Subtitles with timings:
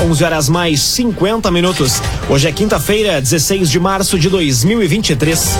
[0.00, 2.00] 11 horas mais 50 minutos.
[2.28, 5.56] Hoje é quinta-feira, 16 de março de 2023.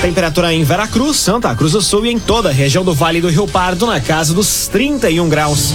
[0.00, 3.28] Temperatura em Veracruz, Santa Cruz do Sul e em toda a região do Vale do
[3.28, 5.72] Rio Pardo na casa dos 31 graus.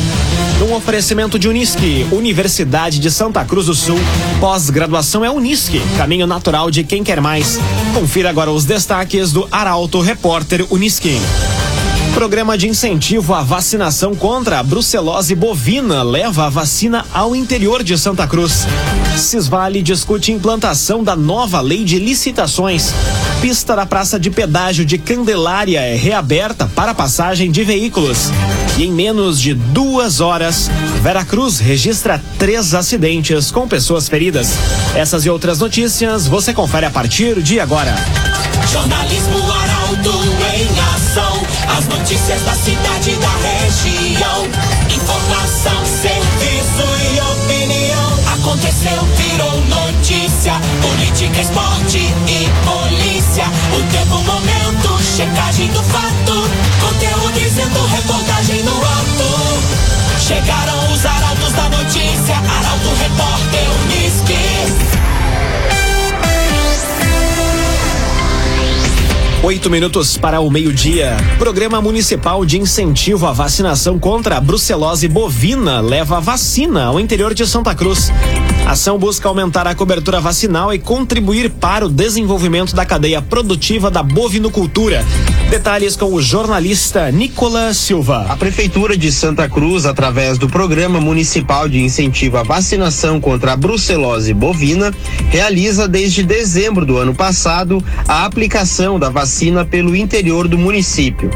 [0.60, 4.00] Num oferecimento de Unisque, Universidade de Santa Cruz do Sul.
[4.40, 7.60] Pós-graduação é Unisque, caminho natural de quem quer mais.
[7.94, 11.22] Confira agora os destaques do Arauto Repórter Unisque.
[12.18, 17.96] Programa de incentivo à vacinação contra a brucelose bovina leva a vacina ao interior de
[17.96, 18.66] Santa Cruz.
[19.16, 22.92] Cisvale discute implantação da nova lei de licitações.
[23.40, 28.32] Pista da Praça de Pedágio de Candelária é reaberta para passagem de veículos.
[28.80, 30.72] E em menos de duas horas,
[31.04, 34.54] Veracruz registra três acidentes com pessoas feridas.
[34.96, 37.94] Essas e outras notícias você confere a partir de agora.
[38.72, 39.38] Jornalismo.
[41.78, 44.48] As notícias da cidade da região.
[44.90, 48.20] Informação, serviço e opinião.
[48.34, 50.54] Aconteceu, virou notícia.
[50.82, 53.46] Política, esporte e polícia.
[53.78, 56.67] O tempo, momento, checagem do fato.
[69.48, 71.16] Oito minutos para o meio-dia.
[71.40, 77.48] Programa Municipal de Incentivo à Vacinação contra a Brucelose Bovina leva vacina ao interior de
[77.48, 78.12] Santa Cruz.
[78.66, 83.90] A ação busca aumentar a cobertura vacinal e contribuir para o desenvolvimento da cadeia produtiva
[83.90, 85.06] da bovinocultura.
[85.50, 88.26] Detalhes com o jornalista Nicolas Silva.
[88.28, 93.56] A Prefeitura de Santa Cruz, através do Programa Municipal de Incentivo à Vacinação contra a
[93.56, 94.94] Brucelose Bovina,
[95.30, 99.37] realiza desde dezembro do ano passado a aplicação da vacina
[99.70, 101.30] pelo interior do município.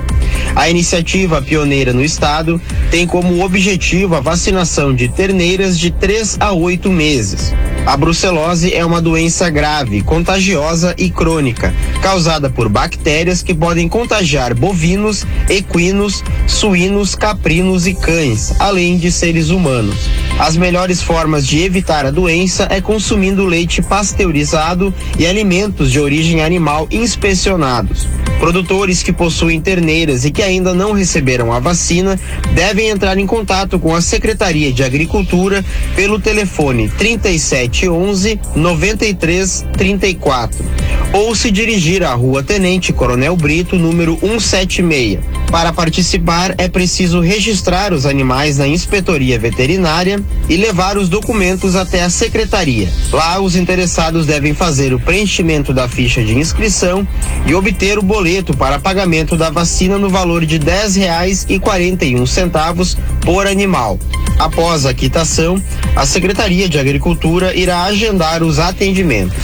[0.55, 6.51] A iniciativa pioneira no estado tem como objetivo a vacinação de terneiras de 3 a
[6.51, 7.53] 8 meses.
[7.85, 14.53] A brucelose é uma doença grave, contagiosa e crônica, causada por bactérias que podem contagiar
[14.55, 20.09] bovinos, equinos, suínos, caprinos e cães, além de seres humanos.
[20.41, 26.41] As melhores formas de evitar a doença é consumindo leite pasteurizado e alimentos de origem
[26.41, 28.07] animal inspecionados.
[28.39, 32.19] Produtores que possuem terneiras e que ainda não receberam a vacina
[32.55, 35.63] devem entrar em contato com a Secretaria de Agricultura
[35.95, 40.65] pelo telefone 3711 9334
[41.13, 45.19] ou se dirigir à Rua Tenente Coronel Brito, número 176.
[45.51, 52.03] Para participar, é preciso registrar os animais na inspetoria veterinária e levar os documentos até
[52.03, 52.87] a secretaria.
[53.11, 57.05] Lá, os interessados devem fazer o preenchimento da ficha de inscrição
[57.45, 63.99] e obter o boleto para pagamento da vacina no valor de R$ 10,41 por animal.
[64.39, 65.61] Após a quitação,
[65.95, 69.37] a Secretaria de Agricultura irá agendar os atendimentos.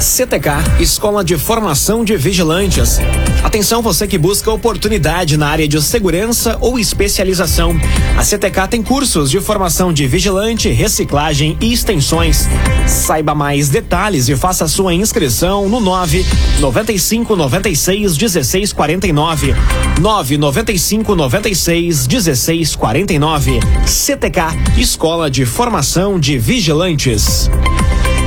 [0.00, 2.98] CTK, Escola de Formação de Vigilantes.
[3.42, 7.74] Atenção você que busca oportunidade na área de segurança ou especialização.
[8.16, 12.48] A CTK tem cursos de formação de vigilante, reciclagem e extensões.
[12.86, 16.24] Saiba mais detalhes e faça sua inscrição no 9
[16.60, 19.54] 95 96 16 49.
[20.00, 23.23] 9 95 96 16 49.
[23.86, 27.48] CTK, Escola de Formação de Vigilantes.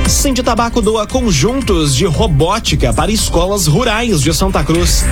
[0.08, 5.04] Cindy Tabaco doa conjuntos de robótica para escolas rurais de Santa Cruz.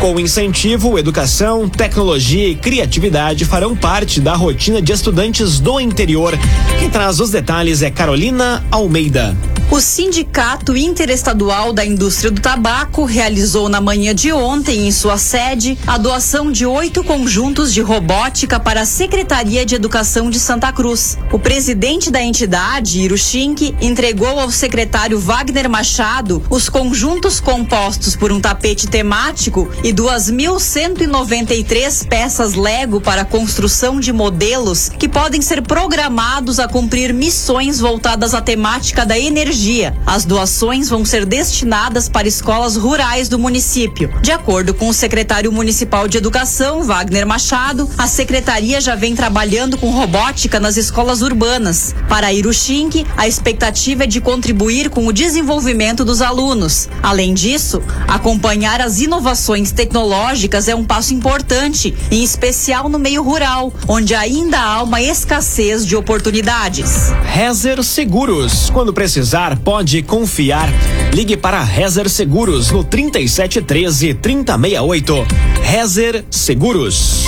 [0.00, 6.32] Com incentivo, educação, tecnologia e criatividade farão parte da rotina de estudantes do interior.
[6.78, 9.36] Quem traz os detalhes é Carolina Almeida.
[9.68, 15.76] O Sindicato Interestadual da Indústria do Tabaco realizou na manhã de ontem, em sua sede,
[15.84, 21.18] a doação de oito conjuntos de robótica para a Secretaria de Educação de Santa Cruz.
[21.32, 28.30] O presidente da entidade, Iro Schink, entregou ao secretário Wagner Machado os conjuntos compostos por
[28.30, 35.60] um tapete temático e 2.193 peças Lego para a construção de modelos que podem ser
[35.60, 39.94] programados a cumprir missões voltadas à temática da energia energia.
[40.04, 44.12] As doações vão ser destinadas para escolas rurais do município.
[44.20, 49.78] De acordo com o secretário municipal de Educação, Wagner Machado, a secretaria já vem trabalhando
[49.78, 51.94] com robótica nas escolas urbanas.
[52.08, 56.88] Para Iruxink, a expectativa é de contribuir com o desenvolvimento dos alunos.
[57.02, 63.72] Além disso, acompanhar as inovações tecnológicas é um passo importante, em especial no meio rural,
[63.88, 67.10] onde ainda há uma escassez de oportunidades.
[67.24, 68.70] Rezer Seguros.
[68.70, 70.68] Quando precisar, pode confiar.
[71.14, 75.26] Ligue para Rezer Seguros no 3713 3068.
[75.62, 77.24] Rezer Seguros.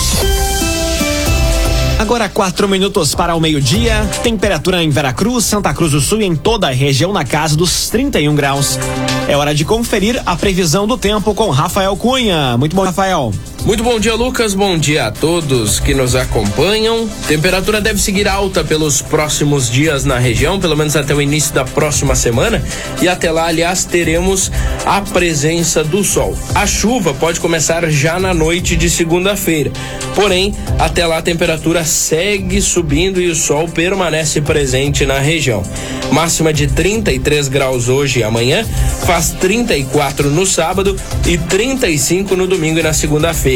[1.99, 4.09] Agora quatro minutos para o meio-dia.
[4.23, 7.89] Temperatura em Veracruz, Santa Cruz do Sul e em toda a região na casa dos
[7.89, 8.79] 31 graus.
[9.27, 12.57] É hora de conferir a previsão do tempo com Rafael Cunha.
[12.57, 13.31] Muito bom, Rafael.
[13.65, 14.53] Muito bom dia, Lucas.
[14.53, 17.07] Bom dia a todos que nos acompanham.
[17.27, 21.65] Temperatura deve seguir alta pelos próximos dias na região, pelo menos até o início da
[21.65, 22.63] próxima semana.
[23.01, 24.49] E até lá, aliás, teremos
[24.85, 26.37] a presença do sol.
[26.55, 29.71] A chuva pode começar já na noite de segunda-feira.
[30.15, 35.63] Porém, até lá a temperatura segue subindo e o sol permanece presente na região.
[36.11, 38.65] Máxima de 33 graus hoje e amanhã,
[39.05, 40.95] faz 34 no sábado
[41.25, 43.48] e 35 no domingo e na segunda-feira.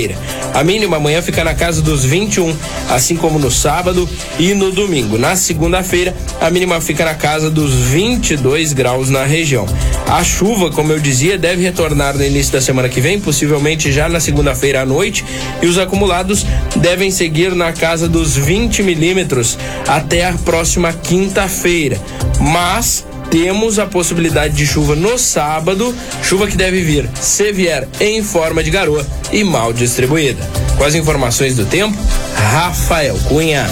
[0.53, 2.55] A mínima amanhã fica na casa dos 21,
[2.89, 4.09] assim como no sábado
[4.39, 5.17] e no domingo.
[5.17, 9.67] Na segunda-feira, a mínima fica na casa dos 22 graus na região.
[10.07, 14.09] A chuva, como eu dizia, deve retornar no início da semana que vem, possivelmente já
[14.09, 15.23] na segunda-feira à noite,
[15.61, 16.45] e os acumulados
[16.77, 19.57] devem seguir na casa dos 20 milímetros
[19.87, 21.99] até a próxima quinta-feira.
[22.39, 25.91] Mas temos a possibilidade de chuva no sábado,
[26.21, 30.47] chuva que deve vir, se vier, em forma de garoa e mal distribuída.
[30.77, 31.97] Com as informações do tempo,
[32.35, 33.65] Rafael Cunha.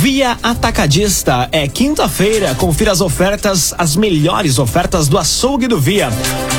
[0.00, 2.54] Via Atacadista é quinta-feira.
[2.54, 6.08] Confira as ofertas, as melhores ofertas do açougue do Via.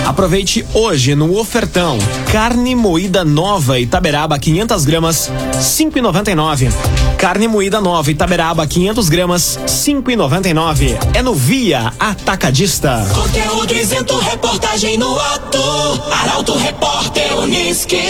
[0.05, 1.97] Aproveite hoje no ofertão.
[2.31, 6.71] Carne moída nova Itaberaba 500 gramas, 5,99.
[7.17, 10.97] Carne moída nova Itaberaba 500 gramas, 5,99.
[11.13, 12.42] É no Via Atacadista.
[13.13, 16.03] Conteúdo isento, reportagem no ato.
[16.11, 18.03] Arauto Repórter Uniski.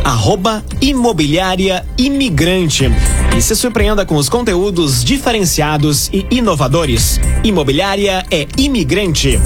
[0.03, 2.89] arroba Imobiliária Imigrante.
[3.35, 7.19] E se surpreenda com os conteúdos diferenciados e inovadores.
[7.43, 9.39] Imobiliária é imigrante.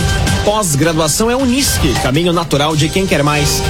[0.44, 3.62] Pós-graduação é Unisque, caminho natural de quem quer mais.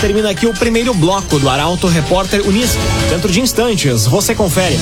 [0.00, 2.80] Termina aqui o primeiro bloco do Arauto Repórter Unisque.
[3.10, 4.78] Dentro de instantes, você confere.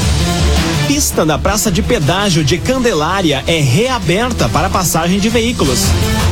[0.87, 5.81] Pista da Praça de Pedágio de Candelária é reaberta para passagem de veículos.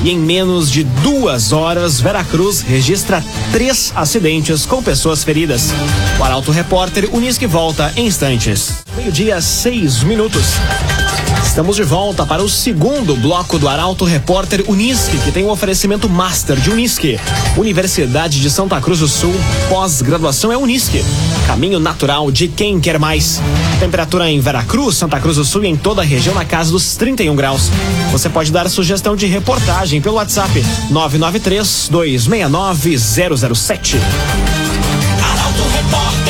[0.05, 5.73] E em menos de duas horas, Veracruz registra três acidentes com pessoas feridas.
[6.19, 8.83] O Arauto Repórter Unisque volta em instantes.
[8.95, 10.45] Meio-dia, seis minutos.
[11.43, 15.51] Estamos de volta para o segundo bloco do Arauto Repórter Unisque, que tem o um
[15.51, 17.19] oferecimento Master de Unisque.
[17.57, 19.35] Universidade de Santa Cruz do Sul,
[19.69, 21.03] pós-graduação é Unisque.
[21.47, 23.41] Caminho natural de quem quer mais.
[23.81, 26.97] Temperatura em Veracruz, Santa Cruz do Sul e em toda a região na casa dos
[26.97, 27.71] 31 graus.
[28.11, 30.53] Você pode dar sugestão de reportagem pelo WhatsApp
[30.91, 33.97] 993 269 007.
[35.23, 36.22] Arauto Repórter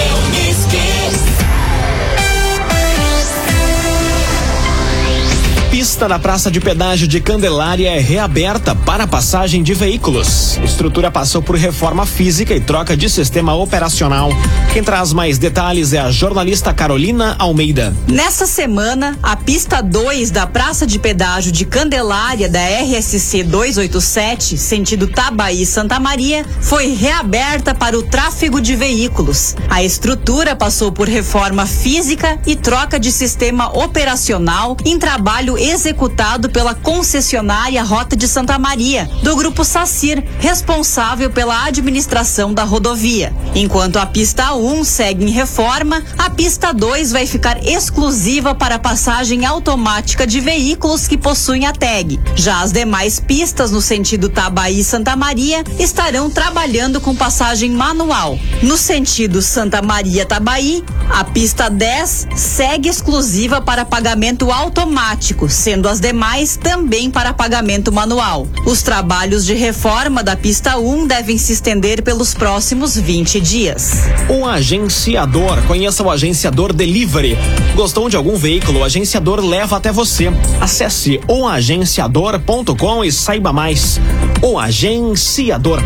[5.82, 10.56] pista da Praça de Pedágio de Candelária é reaberta para passagem de veículos.
[10.58, 14.30] A estrutura passou por reforma física e troca de sistema operacional.
[14.72, 17.92] Quem traz mais detalhes é a jornalista Carolina Almeida.
[18.06, 25.08] Nessa semana, a pista 2 da Praça de Pedágio de Candelária da RSC 287, sentido
[25.08, 29.56] Tabaí Santa Maria, foi reaberta para o tráfego de veículos.
[29.68, 36.74] A estrutura passou por reforma física e troca de sistema operacional em trabalho executado pela
[36.74, 43.32] concessionária Rota de Santa Maria, do grupo Sacir, responsável pela administração da rodovia.
[43.54, 49.46] Enquanto a pista 1 segue em reforma, a pista 2 vai ficar exclusiva para passagem
[49.46, 52.20] automática de veículos que possuem a tag.
[52.36, 58.38] Já as demais pistas no sentido Tabaí Santa Maria estarão trabalhando com passagem manual.
[58.62, 66.00] No sentido Santa Maria Tabaí, a pista 10 segue exclusiva para pagamento automático, sendo as
[66.00, 68.48] demais também para pagamento manual.
[68.66, 73.92] Os trabalhos de reforma da pista 1 devem se estender pelos próximos 20 dias.
[74.28, 77.38] O agenciador, conheça o agenciador Delivery.
[77.76, 78.80] Gostou de algum veículo?
[78.80, 80.32] O agenciador leva até você.
[80.60, 84.00] Acesse oagenciador.com e saiba mais.
[84.42, 85.80] O agenciador.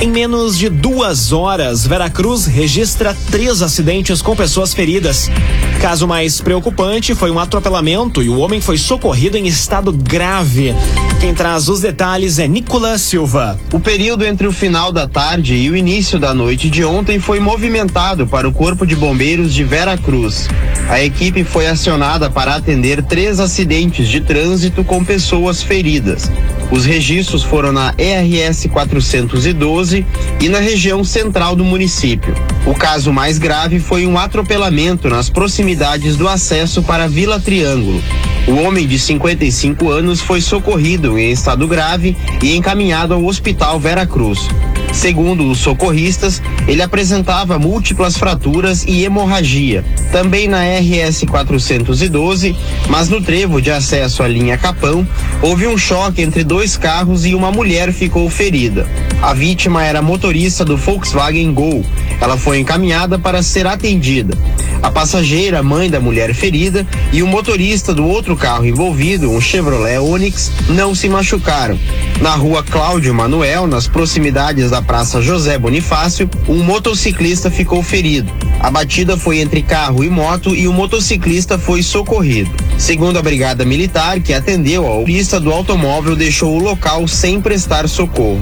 [0.00, 5.30] Em menos de duas horas, Veracruz registra três acidentes com pessoas feridas.
[5.78, 10.74] Caso mais preocupante foi um atropelamento e o homem foi socorrido em estado grave.
[11.20, 13.60] Quem traz os detalhes é Nicolas Silva.
[13.74, 17.38] O período entre o final da tarde e o início da noite de ontem foi
[17.38, 20.48] movimentado para o Corpo de Bombeiros de Veracruz.
[20.88, 26.30] A equipe foi acionada para atender três acidentes de trânsito com pessoas feridas.
[26.70, 30.06] Os registros foram na ERS 412
[30.40, 32.32] e na região central do município.
[32.64, 38.00] O caso mais grave foi um atropelamento nas proximidades do acesso para Vila Triângulo.
[38.46, 44.06] O homem de 55 anos foi socorrido em estado grave e encaminhado ao Hospital Vera
[44.06, 44.48] Cruz.
[44.92, 49.84] Segundo os socorristas, ele apresentava múltiplas fraturas e hemorragia.
[50.12, 52.56] Também na RS 412,
[52.88, 55.06] mas no trevo de acesso à linha Capão,
[55.40, 58.88] houve um choque entre dois carros e uma mulher ficou ferida.
[59.22, 61.84] A vítima era motorista do Volkswagen Gol.
[62.20, 64.36] Ela foi encaminhada para ser atendida.
[64.82, 69.98] A passageira, mãe da mulher ferida, e o motorista do outro carro envolvido, um Chevrolet
[69.98, 71.78] Onix, não se machucaram.
[72.20, 78.30] Na rua Cláudio Manuel, nas proximidades da Praça José Bonifácio, um motociclista ficou ferido.
[78.58, 82.50] A batida foi entre carro e moto e o motociclista foi socorrido.
[82.78, 87.88] Segundo a Brigada Militar, que atendeu ao pista do automóvel, deixou o local sem prestar
[87.88, 88.40] socorro.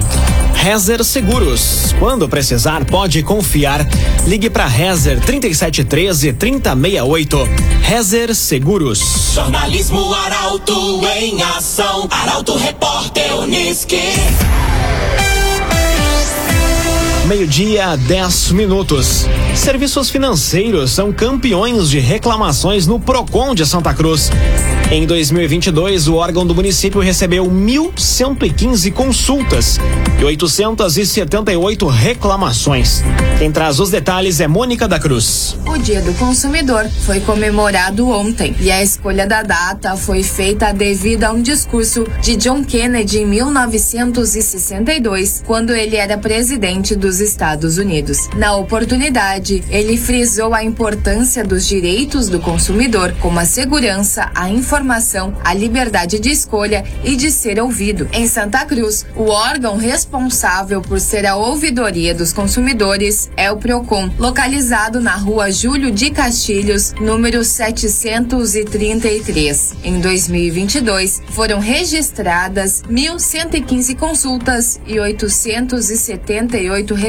[0.61, 1.95] Rezer Seguros.
[1.99, 3.87] Quando precisar, pode confiar.
[4.27, 7.49] Ligue para Rezer 3713 3068.
[7.81, 9.31] Rezer Seguros.
[9.33, 12.09] Jornalismo Arauto em ação.
[12.11, 14.01] Arauto Repórter Unisque.
[17.29, 19.27] Meio-dia, 10 minutos.
[19.53, 24.31] Serviços financeiros são campeões de reclamações no Procon de Santa Cruz.
[24.91, 29.79] Em 2022, o órgão do município recebeu 1.115 consultas
[30.19, 33.03] e 878 reclamações.
[33.37, 35.55] Quem traz os detalhes é Mônica da Cruz.
[35.67, 41.25] O Dia do Consumidor foi comemorado ontem e a escolha da data foi feita devido
[41.25, 47.77] a um discurso de John Kennedy em 1962, quando ele era presidente dos dos Estados
[47.77, 48.27] Unidos.
[48.35, 55.35] Na oportunidade, ele frisou a importância dos direitos do consumidor, como a segurança, a informação,
[55.43, 58.07] a liberdade de escolha e de ser ouvido.
[58.13, 64.09] Em Santa Cruz, o órgão responsável por ser a ouvidoria dos consumidores é o Procon,
[64.17, 69.73] localizado na rua Júlio de Castilhos, número 733.
[69.83, 77.08] Em 2022, foram registradas 1.115 consultas e 878 reclamações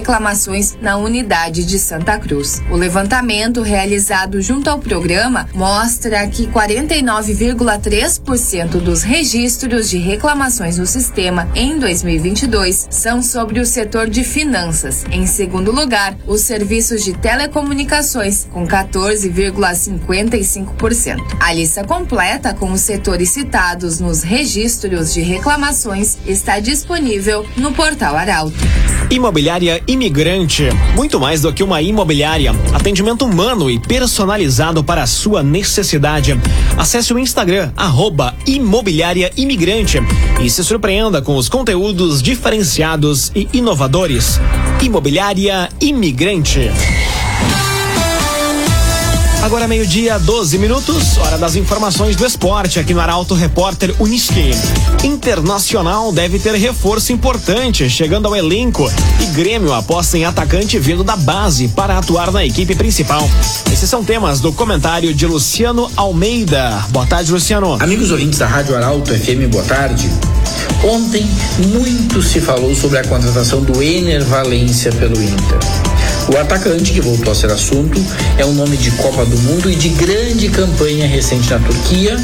[0.81, 2.61] na unidade de Santa Cruz.
[2.71, 11.51] O levantamento realizado junto ao programa mostra que 49,3% dos registros de reclamações no sistema
[11.55, 15.05] em 2022 são sobre o setor de finanças.
[15.11, 21.19] Em segundo lugar, os serviços de telecomunicações, com 14,55%.
[21.39, 28.17] A lista completa com os setores citados nos registros de reclamações está disponível no portal
[28.17, 28.57] Arauto.
[29.11, 30.69] Imobiliária Imigrante.
[30.95, 32.53] Muito mais do que uma imobiliária.
[32.73, 36.39] Atendimento humano e personalizado para a sua necessidade.
[36.77, 39.99] Acesse o Instagram, arroba Imobiliária Imigrante
[40.41, 44.41] e se surpreenda com os conteúdos diferenciados e inovadores.
[44.83, 46.71] Imobiliária Imigrante.
[49.43, 54.51] Agora meio-dia, 12 minutos, hora das informações do esporte aqui no Arauto Repórter Uniski.
[55.03, 61.17] Internacional deve ter reforço importante chegando ao elenco e Grêmio aposta em atacante vindo da
[61.17, 63.27] base para atuar na equipe principal.
[63.73, 66.85] Esses são temas do comentário de Luciano Almeida.
[66.91, 67.79] Boa tarde, Luciano.
[67.81, 70.11] Amigos ouvintes da Rádio Arauto FM, boa tarde.
[70.85, 71.27] Ontem
[71.69, 75.90] muito se falou sobre a contratação do Ener Valência pelo Inter.
[76.33, 78.01] O atacante, que voltou a ser assunto,
[78.39, 82.17] é um nome de Copa do Mundo e de grande campanha recente na Turquia.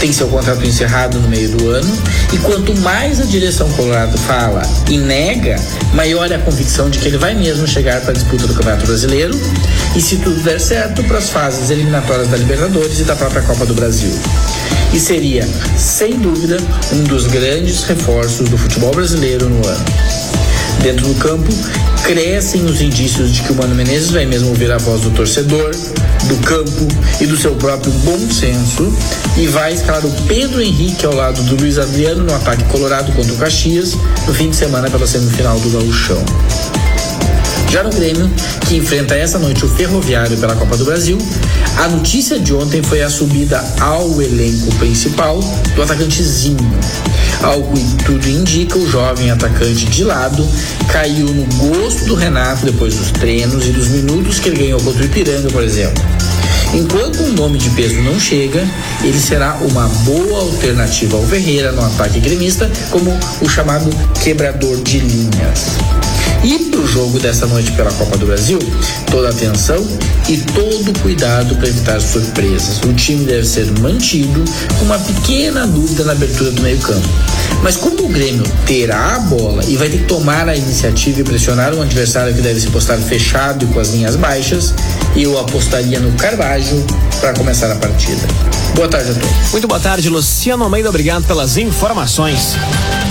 [0.00, 1.98] Tem seu contrato encerrado no meio do ano.
[2.32, 5.56] E quanto mais a direção colorado fala e nega,
[5.92, 8.86] maior é a convicção de que ele vai mesmo chegar para a disputa do Campeonato
[8.86, 9.38] Brasileiro.
[9.94, 13.66] E se tudo der certo, para as fases eliminatórias da Libertadores e da própria Copa
[13.66, 14.12] do Brasil.
[14.94, 16.56] E seria, sem dúvida,
[16.94, 20.29] um dos grandes reforços do futebol brasileiro no ano.
[20.82, 21.52] Dentro do campo,
[22.04, 25.70] crescem os indícios de que o Mano Menezes vai mesmo ouvir a voz do torcedor,
[26.24, 26.88] do campo
[27.20, 28.90] e do seu próprio bom senso
[29.36, 33.32] e vai escalar o Pedro Henrique ao lado do Luiz Adriano no ataque colorado contra
[33.32, 33.94] o Caxias
[34.26, 36.24] no fim de semana pela semifinal do Gauchão.
[37.70, 38.28] Já no Grêmio,
[38.66, 41.18] que enfrenta essa noite o Ferroviário pela Copa do Brasil,
[41.76, 45.38] a notícia de ontem foi a subida ao elenco principal
[45.76, 46.70] do atacante Zinho.
[47.42, 50.46] Ao que tudo indica, o jovem atacante de lado
[50.88, 55.02] caiu no gosto do Renato depois dos treinos e dos minutos que ele ganhou contra
[55.02, 56.02] o Ipiranga, por exemplo.
[56.74, 58.64] Enquanto um nome de peso não chega,
[59.02, 63.90] ele será uma boa alternativa ao Ferreira no ataque gremista, como o chamado
[64.22, 65.66] quebrador de linhas.
[66.42, 68.58] E para o jogo dessa noite pela Copa do Brasil,
[69.10, 69.86] toda atenção
[70.26, 72.78] e todo cuidado para evitar surpresas.
[72.78, 74.42] O time deve ser mantido
[74.78, 77.06] com uma pequena dúvida na abertura do meio-campo.
[77.62, 81.24] Mas como o Grêmio terá a bola e vai ter que tomar a iniciativa e
[81.24, 84.72] pressionar um adversário que deve se postar fechado e com as linhas baixas,
[85.14, 86.86] eu apostaria no Carvalho
[87.20, 88.26] para começar a partida.
[88.74, 89.50] Boa tarde a todos.
[89.52, 90.88] Muito boa tarde, Luciano Almeida.
[90.88, 92.56] Obrigado pelas informações.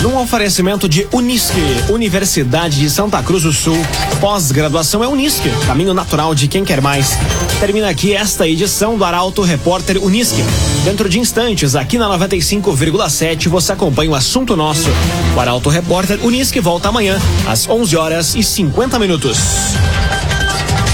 [0.02, 3.78] Num oferecimento de Unisque, Universidade de Santa Cruz do Sul.
[4.22, 7.18] Pós-graduação é Unisque, caminho natural de quem quer mais.
[7.60, 10.44] Termina aqui esta edição do Arauto Repórter Unisque.
[10.86, 14.90] Dentro de instantes, aqui na 95,7, você acompanha o assunto nosso.
[15.36, 19.38] O Arauto Repórter Unisque volta amanhã, às 11 horas e 50 minutos.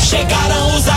[0.09, 0.87] Chegaram os